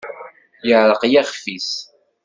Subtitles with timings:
[0.67, 1.69] Yeɛreq yixef-is.